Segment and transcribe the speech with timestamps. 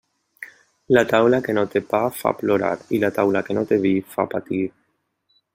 [0.97, 3.93] La taula que no té pa fa plorar, i la taula que no té vi
[4.15, 4.67] fa patir.